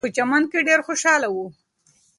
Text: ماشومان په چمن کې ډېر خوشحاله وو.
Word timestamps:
ماشومان 0.03 0.13
په 0.13 0.15
چمن 0.17 0.43
کې 0.51 0.59
ډېر 0.67 0.79
خوشحاله 0.87 1.27
وو. 1.33 1.47